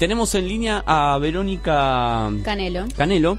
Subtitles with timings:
[0.00, 2.86] Tenemos en línea a Verónica Canelo.
[2.96, 3.36] Canelo,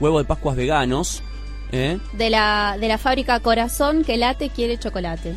[0.00, 1.22] huevo de Pascuas veganos.
[1.70, 1.98] ¿eh?
[2.14, 5.34] De la, de la fábrica Corazón que late quiere chocolate.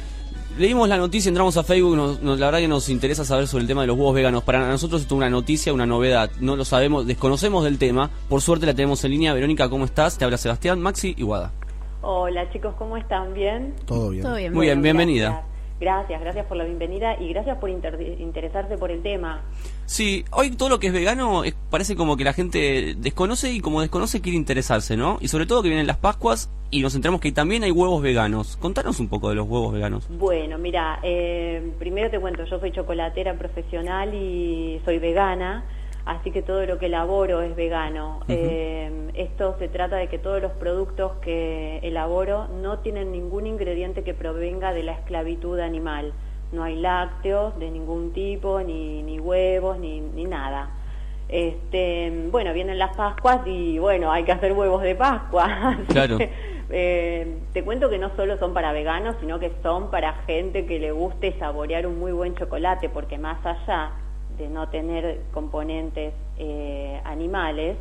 [0.58, 3.62] Leímos la noticia, entramos a Facebook, nos- nos- la verdad que nos interesa saber sobre
[3.62, 4.44] el tema de los huevos veganos.
[4.44, 6.32] Para nosotros esto es una noticia, una novedad.
[6.40, 8.10] No lo sabemos, desconocemos del tema.
[8.28, 9.34] Por suerte la tenemos en línea.
[9.36, 10.18] Verónica, ¿cómo estás?
[10.18, 11.52] Te habla Sebastián, Maxi y Guada.
[12.02, 13.36] Hola chicos, ¿cómo están?
[13.36, 13.76] ¿Bien?
[13.86, 14.24] Todo bien.
[14.24, 14.52] Todo bien.
[14.52, 15.44] Muy bien, bienvenida.
[15.82, 16.22] Gracias.
[16.22, 19.42] Gracias, por la bienvenida y gracias por inter- interesarse por el tema.
[19.88, 23.60] Sí, hoy todo lo que es vegano es- parece como que la gente desconoce y
[23.62, 25.18] como desconoce quiere interesarse, ¿no?
[25.22, 28.58] Y sobre todo que vienen las Pascuas y nos enteramos que también hay huevos veganos.
[28.58, 30.08] Contanos un poco de los huevos veganos.
[30.10, 35.66] Bueno, mira, eh, primero te cuento, yo soy chocolatera profesional y soy vegana,
[36.06, 38.22] así que todo lo que elaboro es vegano.
[38.28, 44.04] Eh, esto se trata de que todos los productos que elaboro no tienen ningún ingrediente
[44.04, 46.14] que provenga de la esclavitud animal.
[46.52, 50.70] No hay lácteos de ningún tipo, ni, ni huevos, ni, ni nada.
[51.30, 55.78] Este, bueno, vienen las Pascuas y bueno, hay que hacer huevos de Pascua.
[55.88, 56.18] Claro.
[56.70, 60.80] eh, te cuento que no solo son para veganos, sino que son para gente que
[60.80, 63.92] le guste saborear un muy buen chocolate, porque más allá
[64.42, 67.78] de no tener componentes eh, animales,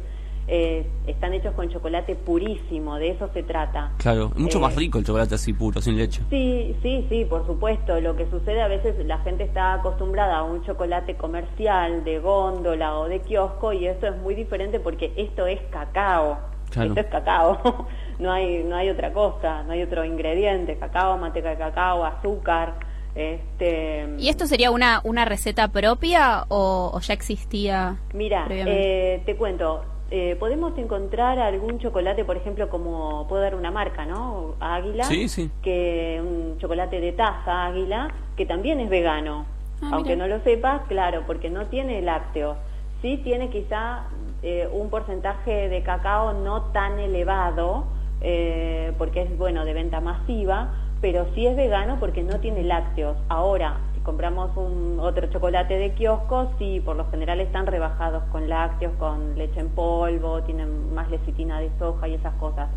[0.46, 3.92] eh, están hechos con chocolate purísimo, de eso se trata.
[3.98, 6.22] Claro, mucho Eh, más rico el chocolate así puro, sin leche.
[6.28, 8.00] Sí, sí, sí, por supuesto.
[8.00, 12.98] Lo que sucede a veces la gente está acostumbrada a un chocolate comercial de góndola
[12.98, 16.38] o de kiosco y esto es muy diferente porque esto es cacao.
[16.70, 16.90] Claro.
[16.90, 17.86] Esto es cacao.
[18.20, 22.74] No hay no hay otra cosa, no hay otro ingrediente, cacao, manteca de cacao, azúcar,
[23.14, 29.14] este ¿Y esto sería una, una receta propia o, o ya existía Mira, previamente?
[29.16, 34.06] eh, te cuento, eh, podemos encontrar algún chocolate, por ejemplo, como puedo dar una marca,
[34.06, 34.54] ¿no?
[34.60, 35.50] Águila, Sí, sí.
[35.62, 39.46] que un chocolate de taza Águila, que también es vegano,
[39.82, 40.26] Ah, aunque mira.
[40.28, 42.56] no lo sepas, claro, porque no tiene lácteos.
[43.02, 44.04] Sí tiene quizá
[44.42, 47.86] eh, un porcentaje de cacao no tan elevado,
[48.20, 53.16] eh, porque es bueno de venta masiva, pero sí es vegano porque no tiene lácteos.
[53.28, 58.48] Ahora, si compramos un otro chocolate de kiosco, sí, por lo general están rebajados con
[58.48, 62.68] lácteos, con leche en polvo, tienen más lecitina de soja y esas cosas.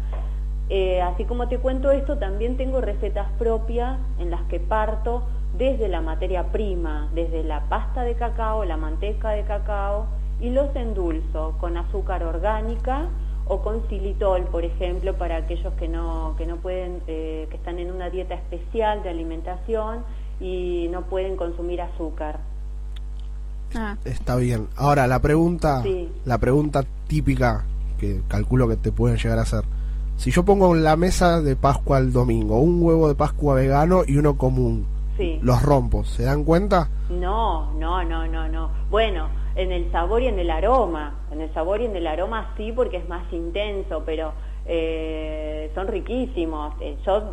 [0.70, 5.24] Eh, así como te cuento esto, también tengo recetas propias en las que parto
[5.58, 10.08] desde la materia prima, desde la pasta de cacao, la manteca de cacao,
[10.40, 13.08] y los endulzo con azúcar orgánica
[13.48, 17.80] o con xilitol, por ejemplo, para aquellos que no, que no pueden, eh, que están
[17.80, 20.04] en una dieta especial de alimentación
[20.40, 22.40] y no pueden consumir azúcar.
[23.76, 24.68] Ah, Está bien.
[24.76, 26.10] Ahora, la pregunta, Sí.
[26.26, 27.66] la pregunta típica
[28.00, 29.64] que calculo que te pueden llegar a hacer.
[30.18, 34.04] Si yo pongo en la mesa de Pascua el domingo un huevo de Pascua vegano
[34.06, 34.86] y uno común,
[35.18, 35.40] Sí.
[35.44, 36.90] los rompo, ¿se dan cuenta?
[37.10, 38.72] No, no, no, no, no.
[38.90, 41.20] Bueno, en el sabor y en el aroma.
[41.32, 44.34] En el sabor y en el aroma sí, porque es más intenso, pero
[44.66, 46.74] eh, son riquísimos.
[46.82, 47.32] Eh, yo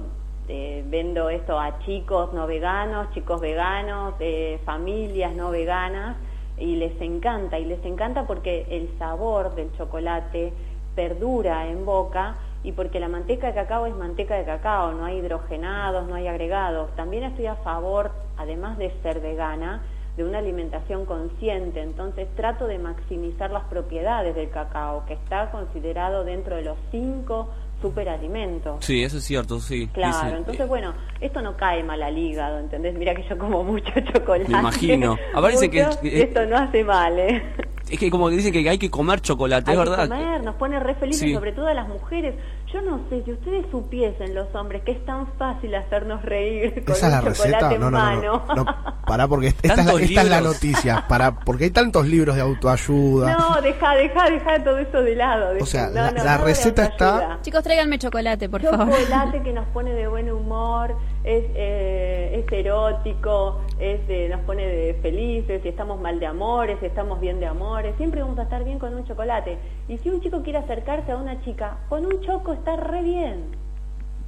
[0.49, 6.17] eh, vendo esto a chicos no veganos, chicos veganos, eh, familias no veganas,
[6.59, 10.53] y les encanta, y les encanta porque el sabor del chocolate
[10.95, 15.19] perdura en boca y porque la manteca de cacao es manteca de cacao, no hay
[15.19, 16.94] hidrogenados, no hay agregados.
[16.97, 19.82] También estoy a favor, además de ser vegana,
[20.16, 26.25] de una alimentación consciente, entonces trato de maximizar las propiedades del cacao, que está considerado
[26.25, 27.49] dentro de los cinco
[27.81, 28.84] superalimentos.
[28.84, 29.88] Sí, eso es cierto, sí.
[29.94, 32.94] Claro, Dicen- entonces bueno, esto no cae mal al hígado, ¿entendés?
[32.94, 34.50] Mira que yo como mucho chocolate.
[34.53, 35.16] Me imagino.
[35.34, 37.43] Aparece que- mucho, que- esto no hace mal, ¿eh?
[37.91, 40.09] Es que como que dicen que hay que comer chocolate, Hay es que verdad.
[40.09, 41.34] comer, nos pone re felices, Sí.
[41.34, 42.34] sobre todo a las mujeres.
[42.72, 46.94] Yo no sé, si ustedes supiesen los hombres que es tan fácil hacernos reír con
[46.94, 47.58] ¿Esa es la receta?
[47.58, 48.42] chocolate No, en no, no, mano.
[48.48, 48.64] no, no.
[49.06, 50.54] Pará, porque esta, es la, Tantos esta es la libros.
[50.54, 51.04] noticia.
[51.08, 53.36] Para, porque hay tantos libros de autoayuda.
[53.36, 55.48] No, deja, deja, deja todo eso de lado.
[55.54, 57.38] deja- O sea, no, la- receta está-.
[57.42, 58.88] Chicos, tráiganme chocolate, por favor.
[58.94, 60.94] chocolate que nos pone de buen humor,
[61.25, 66.78] es, eh, es erótico, es, eh, nos pone de felices, si estamos mal de amores,
[66.81, 69.58] si estamos bien de amores, siempre vamos a estar bien con un chocolate.
[69.88, 73.45] Y si un chico quiere acercarse a una chica, con un choco está re bien.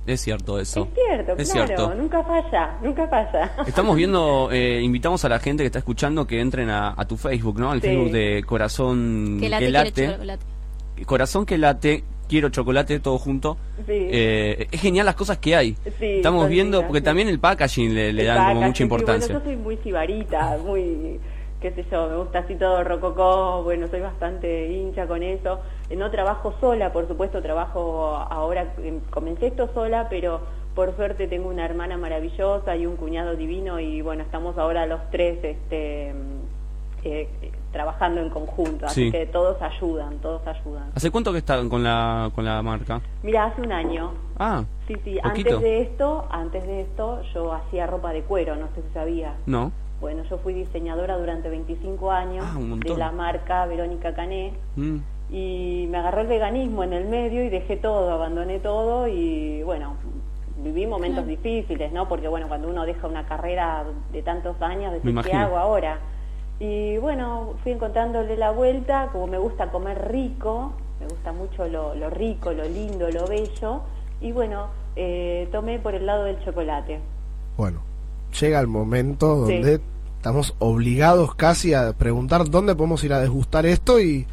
[0.05, 0.88] Es cierto eso.
[0.96, 1.94] Es cierto, Es claro, cierto.
[1.94, 3.52] nunca falla, nunca falla.
[3.67, 7.17] Estamos viendo, eh, invitamos a la gente que está escuchando que entren a, a tu
[7.17, 7.70] Facebook, ¿no?
[7.70, 7.87] Al Sí.
[7.87, 10.08] Facebook de Corazón que late, que late.
[10.11, 10.44] chocolate.
[11.06, 13.56] Corazón que late, quiero chocolate, todo junto.
[13.87, 13.93] Sí.
[13.93, 15.76] Eh, es genial las cosas que hay.
[16.00, 17.05] Sí, Estamos viendo, lindas, porque sí.
[17.05, 19.26] también el packaging le, le El dan como packaging, mucha sí, importancia.
[19.34, 21.20] Bueno, yo soy muy sibarita, muy,
[21.62, 25.60] qué sé yo, me gusta así todo rococó, bueno, soy bastante hincha con eso.
[25.88, 30.40] Eh, No trabajo sola, por supuesto, trabajo ahora, eh, comencé esto sola, pero
[30.74, 35.00] por suerte tengo una hermana maravillosa y un cuñado divino y bueno, estamos ahora los
[35.10, 36.14] tres este,
[37.04, 37.28] eh,
[37.72, 39.12] trabajando en conjunto, así Sí.
[39.12, 40.90] que todos ayudan, todos ayudan.
[40.94, 43.00] ¿Hace cuánto que están con la, con la marca?
[43.22, 45.50] Mira, hace un año, Ah, sí, sí, Poquito.
[45.54, 49.34] antes de esto, antes de esto yo hacía ropa de cuero, no sé si sabía.
[49.46, 49.70] no.
[50.02, 54.96] Bueno, yo fui diseñadora durante 25 años Ah, de la marca Verónica Cané Mm.
[55.31, 59.94] y me agarró el veganismo en el medio y dejé todo, abandoné todo y bueno,
[60.58, 62.08] viví momentos difíciles, ¿no?
[62.08, 65.99] Porque bueno, cuando uno deja una carrera de tantos años, decir, ¿qué hago ahora?
[66.58, 71.94] Y bueno, fui encontrándole la vuelta, como me gusta comer rico, me gusta mucho lo,
[71.94, 73.82] lo rico, lo lindo, lo bello,
[74.20, 74.66] y bueno,
[74.96, 76.98] eh, tomé por el lado del chocolate.
[77.56, 77.81] Bueno,
[78.40, 79.60] llega el momento Sí.
[80.22, 84.24] Estamos obligados casi a preguntar dónde podemos ir a desgustar esto y,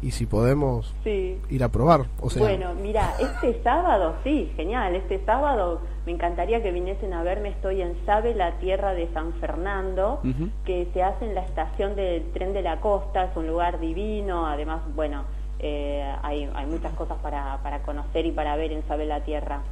[0.00, 1.36] y si podemos Sí.
[1.50, 2.02] ir a probar.
[2.20, 7.24] O sea, Bueno, mira, este sábado, sí, genial, este sábado me encantaría que viniesen a
[7.24, 10.20] verme, estoy en Sabe, la tierra de San Fernando,
[10.64, 14.46] que se hace en la estación del tren de la costa, es un lugar divino,
[14.46, 15.24] además, bueno,
[15.58, 19.62] eh, hay, hay muchas cosas para, para conocer y para ver en Sabe la Tierra.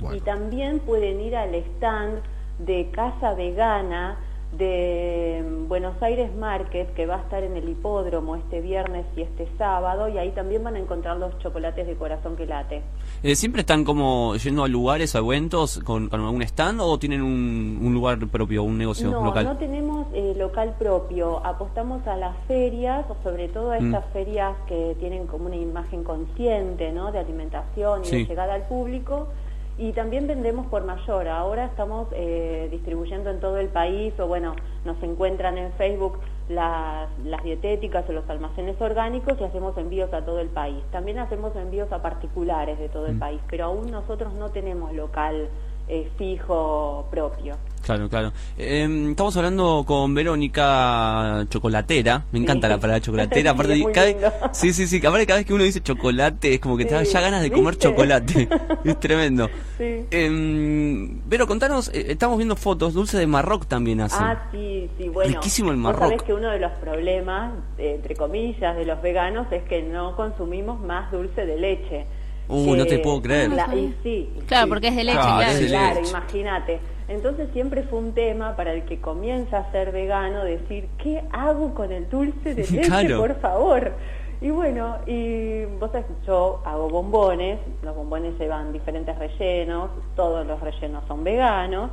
[0.00, 0.16] Bueno.
[0.16, 2.20] Y también pueden ir al stand
[2.58, 4.18] de Casa Vegana
[4.58, 9.22] de mm, Buenos Aires Market, que va a estar en el hipódromo este viernes y
[9.22, 12.82] este sábado, y ahí también van a encontrar los chocolates de corazón que late.
[13.22, 17.22] Eh, ¿Siempre están como yendo a lugares, a eventos con, con algún stand o tienen
[17.22, 19.44] un, un lugar propio, un negocio No, local?
[19.44, 23.86] no tenemos eh, local propio, apostamos a las ferias, o sobre todo a Mm.
[23.94, 27.10] estas ferias que tienen como una imagen consciente, ¿no?
[27.12, 28.16] De alimentación y Sí.
[28.18, 29.28] de llegada al público.
[29.76, 31.26] Y también vendemos por mayor.
[31.28, 34.54] Ahora estamos eh, distribuyendo en todo el país, o bueno,
[34.84, 40.24] nos encuentran en Facebook las, las dietéticas o los almacenes orgánicos y hacemos envíos a
[40.24, 40.82] todo el país.
[40.92, 43.18] También hacemos envíos a particulares de todo el Mm.
[43.18, 45.48] país, pero aún nosotros no tenemos local
[45.88, 47.56] eh, fijo propio.
[47.84, 48.32] Claro, claro.
[48.56, 52.24] Eh, estamos hablando con Verónica Chocolatera.
[52.32, 52.72] Me encanta Sí.
[52.72, 53.34] la palabra chocolatera.
[53.44, 54.32] Sí, Aparte, es muy cada, lindo.
[54.52, 55.04] sí, sí, sí.
[55.04, 57.42] Aparte, cada vez que uno dice chocolate, es como que te da Sí, ya ganas
[57.42, 58.48] de comer chocolate.
[58.84, 59.48] es tremendo.
[59.76, 60.06] Sí.
[60.10, 62.94] Eh, Vero, contanos, eh, estamos viendo fotos.
[62.94, 64.16] Dulce de Marroc también hace.
[64.18, 65.32] Ah, sí, sí, bueno.
[65.34, 66.04] Riquísimo el Marroc.
[66.04, 70.16] sabés que uno de los problemas, eh, entre comillas, de los veganos es que no
[70.16, 72.06] consumimos más dulce de leche.
[72.46, 73.50] Uh, Que no te puedo creer.
[73.50, 74.68] la- y sí, y Claro, sí.
[74.68, 75.50] porque es de leche, Claro, claro.
[75.52, 76.10] es de Claro, leche.
[76.10, 76.80] imagínate.
[77.08, 81.74] Entonces siempre fue un tema para el que comienza a ser vegano decir, ¿qué hago
[81.74, 83.18] con el dulce de leche, Claro.
[83.18, 83.92] por favor?
[84.40, 90.46] Y bueno, y vos sabés que yo hago bombones, los bombones llevan diferentes rellenos, todos
[90.46, 91.90] los rellenos son veganos,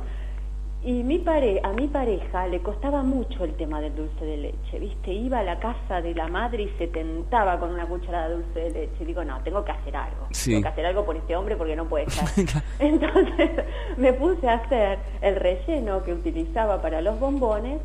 [0.84, 4.78] y mi pare a mi pareja le costaba mucho el tema del dulce de leche,
[4.80, 5.12] ¿viste?
[5.12, 8.60] Iba a la casa de la madre y se tentaba con una cucharada de dulce
[8.60, 8.96] de leche.
[9.00, 10.26] Y digo, no, tengo que hacer algo.
[10.32, 10.50] Sí.
[10.50, 12.28] Tengo que hacer algo por este hombre porque no puede estar.
[12.80, 13.50] Entonces
[13.96, 17.80] me puse a hacer el relleno que utilizaba para los bombones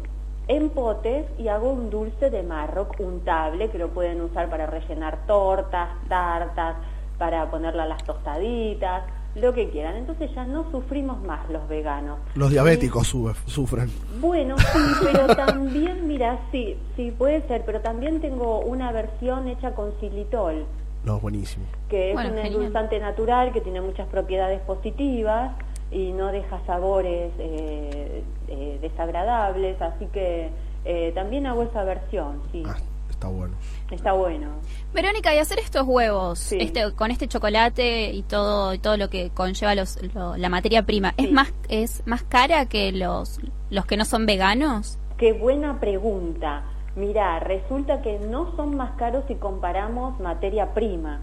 [0.48, 5.28] en potes y hago un dulce de marroc untable que lo pueden usar para rellenar
[5.28, 6.78] tortas, tartas,
[7.18, 9.04] para ponerla a las tostaditas,
[9.38, 9.96] lo que quieran.
[9.96, 12.20] Entonces ya no sufrimos más los veganos.
[12.36, 13.90] los diabéticos sube- sufren.
[14.20, 19.72] Bueno, sí, pero también, mira, sí, sí puede ser, pero también tengo una versión hecha
[19.76, 20.66] con xilitol
[21.06, 21.66] No, buenísimo.
[21.90, 22.54] que es Bueno, un genial.
[22.56, 25.52] endulzante natural que tiene muchas propiedades positivas
[25.92, 30.50] y no deja sabores eh, eh, desagradables, así que
[30.86, 32.76] eh, también hago esa versión, sí, Ah,
[33.10, 33.54] está bueno.
[33.96, 34.48] Está bueno.
[34.94, 36.58] Verónica, y hacer estos huevos, Sí.
[36.60, 40.86] este, con este chocolate y todo y todo lo que conlleva los, lo- la materia
[40.86, 41.26] prima, Sí.
[41.26, 43.40] ¿es más es más cara que los
[43.70, 44.98] los que no son veganos?
[45.18, 46.64] Qué buena pregunta.
[46.96, 51.20] Mira, resulta que no son más caros si comparamos materia prima.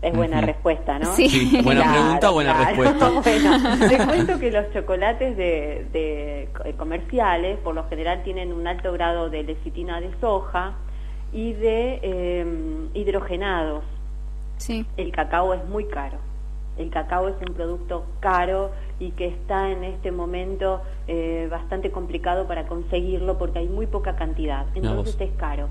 [0.00, 1.14] Es buena respuesta, ¿no?
[1.14, 1.28] Sí.
[1.28, 2.82] Sí, buena Claro, pregunta, buena claro.
[2.82, 3.10] respuesta.
[3.78, 8.66] Bueno, te cuento que los chocolates de, de co- comerciales por lo general tienen un
[8.66, 10.74] alto grado de lecitina de soja
[11.32, 13.84] y de eh, hidrogenados.
[14.58, 14.86] Sí.
[14.96, 16.18] El cacao es muy caro.
[16.78, 22.46] El cacao es un producto caro y que está en este momento eh, bastante complicado
[22.46, 24.66] para conseguirlo porque hay muy poca cantidad.
[24.74, 25.68] Entonces es caro.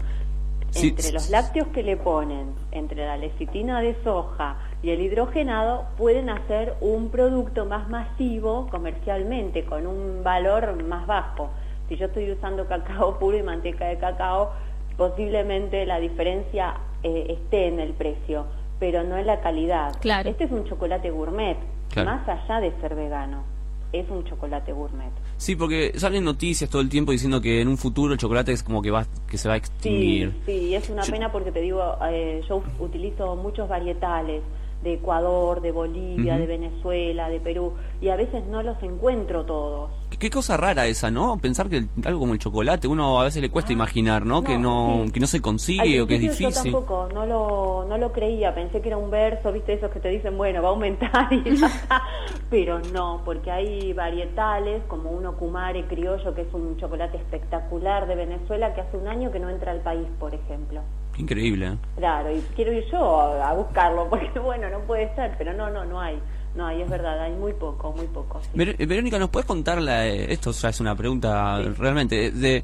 [0.71, 5.01] Sí, entre sí, los lácteos que le ponen, entre la lecitina de soja y el
[5.01, 11.49] hidrogenado, pueden hacer un producto más masivo comercialmente, con un valor más bajo.
[11.89, 14.53] Si yo estoy usando cacao puro y manteca de cacao,
[14.97, 18.45] posiblemente la diferencia eh, esté en el precio,
[18.79, 19.93] pero no en la calidad.
[20.01, 20.29] Claro.
[20.29, 21.57] Este es un chocolate gourmet,
[21.89, 22.11] Claro.
[22.11, 23.43] más allá de ser vegano,
[23.91, 25.11] es un chocolate gourmet.
[25.37, 28.63] Sí, porque salen noticias todo el tiempo diciendo que en un futuro el chocolate es
[28.63, 30.33] como que va que se va a Sí, extinguir.
[30.45, 34.41] sí, es una Yo- pena porque te digo, eh, yo utilizo muchos varietales
[34.83, 39.91] de Ecuador, de Bolivia, de Venezuela, de Perú, y a veces no los encuentro todos.
[40.21, 41.37] Qué cosa rara esa, ¿no?
[41.39, 44.43] Pensar que el- algo como el chocolate, uno a veces le cuesta imaginar, ¿no?
[44.43, 45.11] que no, sí.
[45.11, 46.49] que no se Al consigue o que es difícil.
[46.51, 49.99] Yo tampoco, no lo, no lo creía, pensé que era un verso, viste, esos que
[49.99, 52.03] te dicen, bueno, va a aumentar y ya está.
[52.49, 58.15] Pero no, porque hay varietales, como uno Kumare criollo, que es un chocolate espectacular de
[58.15, 60.81] Venezuela, que hace un año que no entra al país, por ejemplo.
[61.17, 61.77] Increíble, ¿eh?
[61.97, 65.69] Claro, y quiero ir yo a, a buscarlo, porque bueno, no puede ser, pero no,
[65.69, 66.21] no, no hay.
[66.55, 68.41] No hay, es verdad, hay muy poco, muy poco.
[68.41, 68.49] sí.
[68.53, 71.69] Ver- Verónica, ¿nos puedes contar, la, eh, esto ya es una pregunta Sí.
[71.77, 72.63] realmente, eh, de,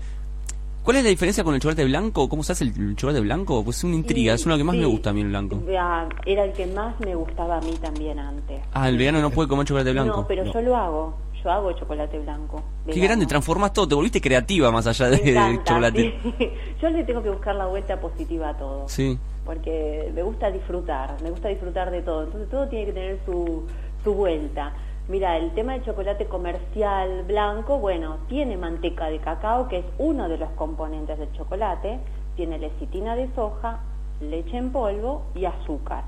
[0.84, 2.28] ¿cuál es la diferencia con el chocolate blanco?
[2.28, 3.64] ¿Cómo se hace el chocolate blanco?
[3.64, 5.62] Pues es una intriga, es uno que más me gusta a mí el blanco.
[5.80, 8.62] Ah, Era el que más me gustaba a mí también antes.
[8.74, 10.18] Ah, el vegano no puede comer chocolate blanco.
[10.18, 11.16] No, pero yo lo hago.
[11.44, 12.62] Yo hago chocolate blanco.
[12.86, 13.08] Qué vegano.
[13.08, 16.20] grande, transformas todo, te volviste creativa más allá Me de chocolate.
[16.82, 18.90] Yo le tengo que buscar la vuelta positiva a todo.
[18.90, 19.18] Sí.
[19.48, 22.24] Porque me gusta disfrutar, me gusta disfrutar de todo.
[22.24, 23.66] Entonces todo tiene que tener su,
[24.04, 24.74] su vuelta.
[25.08, 30.28] Mira, el tema del chocolate comercial blanco, bueno, tiene manteca de cacao, que es uno
[30.28, 31.98] de los componentes del chocolate,
[32.36, 33.80] tiene lecitina de soja,
[34.20, 36.04] leche en polvo y azúcar.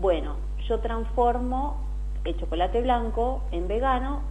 [0.00, 0.34] Bueno,
[0.68, 1.76] yo transformo
[2.24, 4.22] el chocolate blanco en vegano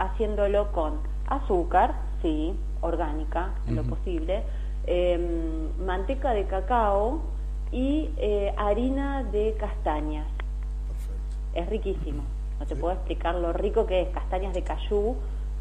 [0.00, 0.94] haciéndolo con
[1.28, 4.42] azúcar, sí, orgánica en lo posible,
[4.86, 7.20] em, manteca de cacao
[7.76, 10.26] y eh, harina de castañas.
[11.52, 12.22] Es riquísimo.
[12.58, 14.08] No te puedo explicar lo rico que es.
[14.08, 15.16] Castañas de cayú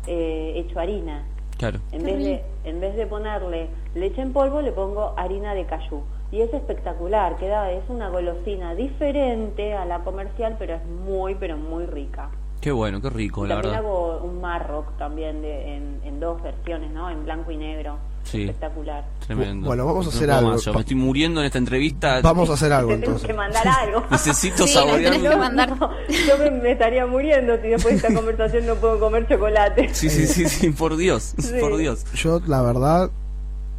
[0.07, 1.25] eh, hecho harina.
[1.57, 1.79] Claro.
[1.91, 6.03] En vez, de, en vez de ponerle leche en polvo, le pongo harina de cayú.
[6.31, 11.57] Y es espectacular, queda, es una golosina diferente a la comercial, pero es muy, pero
[11.57, 12.29] muy rica.
[12.62, 13.89] Qué bueno, qué rico, Y la también verdad.
[13.91, 17.10] hago un marroc también de, en, en dos versiones, ¿no?
[17.10, 17.98] En blanco y negro.
[18.25, 18.41] Sí.
[18.44, 19.05] Espectacular.
[19.25, 19.67] Tremendo.
[19.67, 20.51] Bueno, vamos a No hacer puedo algo.
[20.51, 22.22] más, yo me estoy muriendo en esta entrevista.
[22.22, 23.25] Vamos a hacer algo entonces.
[23.27, 24.03] que mandar algo.
[24.12, 25.20] Necesito Sí, saborear.
[25.22, 25.70] que mandar.
[25.79, 29.94] No, yo me, me estaría muriendo si después de esta conversación no puedo comer chocolate.
[29.94, 31.53] Sí, sí, sí, sí, por Dios, Sí.
[31.60, 32.03] por Dios.
[32.13, 33.10] Yo, la verdad,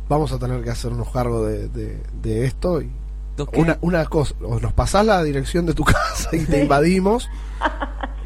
[0.09, 2.81] vamos a tener que hacernos cargo de, de, de esto.
[2.81, 2.91] Y
[3.55, 7.29] una, una cosa, o nos pasás la dirección de tu casa y te invadimos.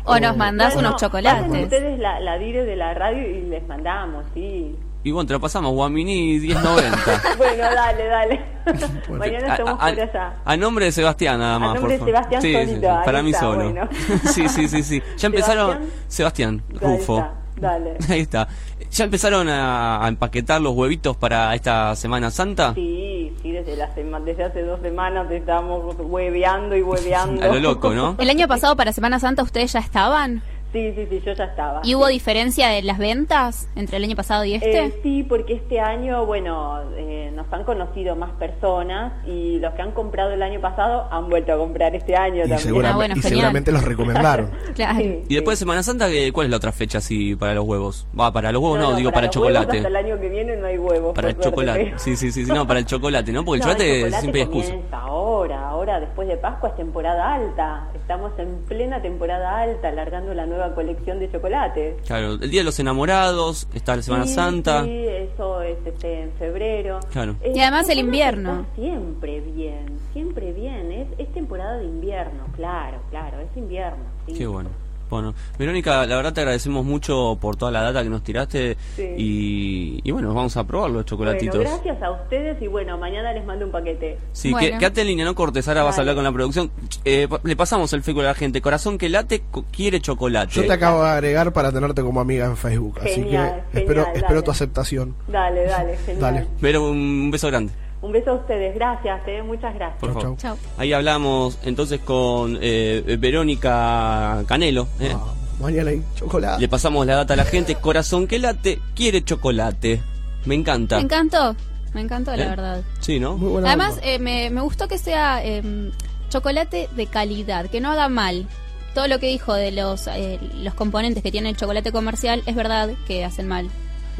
[0.04, 1.64] O nos mandás Bueno, unos chocolates.
[1.64, 4.76] ustedes la, la dire de la radio y les mandamos, sí.
[5.02, 6.98] Y bueno, te lo pasamos, Guamini 1090.
[7.38, 8.40] Bueno, dale, dale.
[9.10, 10.34] Mañana A, estamos a- por allá.
[10.44, 12.08] a nombre de Sebastián nada A más, nombre por de favor.
[12.30, 13.64] Sebastián Sí, solito, para mí está, solo.
[13.64, 13.88] bueno.
[14.26, 15.02] sí, sí, sí, sí.
[15.16, 17.18] Ya empezaron Sebastián, Ahí Rufo.
[17.18, 17.96] está, dale.
[18.10, 18.48] Ahí está.
[18.90, 22.74] ¿Ya empezaron a, a empaquetar los huevitos para esta Semana Santa?
[22.74, 27.42] Sí, sí, desde, la sema- desde hace dos semanas estamos hueveando y hueveando.
[27.42, 28.16] A lo loco, ¿no?
[28.18, 30.42] El año pasado para Semana Santa ustedes ya estaban.
[30.72, 31.80] Sí, sí, sí, yo ya estaba.
[31.82, 32.12] ¿Y hubo Sí.
[32.12, 34.84] diferencia de las ventas entre el año pasado y este?
[34.84, 39.82] Eh, sí, porque este año, bueno, eh, nos han conocido más personas y los que
[39.82, 42.58] han comprado el año pasado han vuelto a comprar este año Y, también.
[42.60, 43.30] seguramente, Ah, bueno, y genial.
[43.30, 44.50] seguramente los recomendaron.
[44.74, 44.98] claro.
[44.98, 45.60] Sí, Y después de.
[45.60, 48.06] Semana Santa, ¿qué- ¿cuál es la otra fecha así para los huevos?
[48.18, 49.76] Va, para los huevos no, digo para, huevos chocolate.
[49.78, 51.14] Hasta el año que viene no hay huevos.
[51.14, 51.84] Para el suerte, chocolate.
[51.84, 53.44] pero- Sí, sí, sí, sí, no, para el chocolate, ¿no?
[53.44, 54.74] Porque el chocolate, siempre hay excusa.
[54.92, 57.88] ahora, ahora después de Pascua es temporada alta.
[58.10, 61.94] Estamos en plena temporada alta, alargando la nueva colección de chocolates.
[62.04, 64.82] Claro, el Día de los Enamorados, está la Semana Sí, Santa.
[64.82, 66.98] Sí, eso es este, en febrero.
[67.12, 67.36] Claro.
[67.40, 68.66] Eh, Y además el invierno.
[68.74, 70.90] Siempre bien, siempre bien.
[70.90, 74.02] Es, es temporada de invierno, claro, claro, es invierno.
[74.26, 74.34] sí.
[74.34, 74.70] Qué bueno.
[75.10, 79.02] Bueno, Verónica, la verdad te agradecemos mucho por toda la data que nos tiraste Sí.
[79.18, 81.56] y, y bueno, vamos a probar los chocolatitos.
[81.56, 84.18] Bueno, gracias a ustedes y bueno, mañana les mando un paquete.
[84.32, 84.66] Sí, Bueno.
[84.72, 86.70] que, quédate en línea, no cortes, ahora vas a hablar con la producción.
[87.04, 90.52] Eh, le pasamos el Facebook a la gente, corazón que late, quiere chocolate.
[90.54, 92.98] Yo te acabo de agregar para tenerte como amiga en Facebook.
[93.00, 94.44] así Genial, que espero, genial, espero dale.
[94.44, 95.14] tu aceptación.
[95.28, 96.20] Dale, dale, genial.
[96.20, 96.46] Dale.
[96.60, 97.72] Vero, un beso grande.
[98.02, 100.00] Un beso a ustedes, gracias, eh, muchas gracias.
[100.00, 100.36] Por favor.
[100.38, 100.56] Chau.
[100.78, 104.88] Ahí hablamos entonces con eh, Verónica Canelo.
[104.98, 105.12] ¿eh?
[105.14, 106.60] Ah, mañana hay chocolate.
[106.60, 107.74] Le pasamos la data a la gente.
[107.74, 110.00] Corazón que late, quiere chocolate.
[110.46, 110.96] Me encanta.
[110.96, 111.54] Me encantó,
[111.92, 112.48] me encantó la ¿Eh?
[112.48, 112.82] verdad.
[113.00, 113.36] Sí, ¿no?
[113.36, 115.90] Muy buena Además, eh, me, me gustó que sea eh,
[116.30, 118.46] chocolate de calidad, que no haga mal.
[118.94, 122.54] Todo lo que dijo de los, eh, los componentes que tiene el chocolate comercial es
[122.54, 123.68] verdad que hacen mal.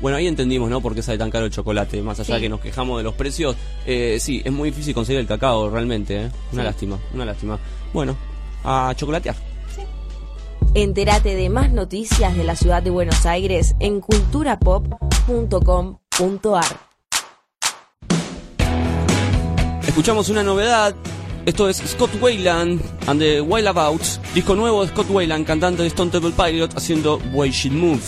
[0.01, 0.81] Bueno, ahí entendimos, ¿no?
[0.81, 2.01] Por qué sale tan caro el chocolate.
[2.03, 2.45] Más allá de Sí.
[2.45, 3.57] que nos quejamos de los precios.
[3.87, 6.31] Eh, sí, es muy difícil conseguir el cacao, realmente, ¿eh?
[6.53, 6.67] Una Sí.
[6.67, 7.59] lástima, una lástima.
[7.93, 8.17] Bueno,
[8.65, 9.35] a chocolatear.
[10.75, 16.65] Entérate de más noticias de la ciudad de Buenos Aires en culturapop.com.ar.
[19.87, 20.95] Escuchamos una novedad.
[21.47, 25.89] Esto es Scott Wayland and the Wild Abouts, disco nuevo de Scott Wayland, cantante de
[25.89, 28.01] Stone Temple Pilot, haciendo Way She Move.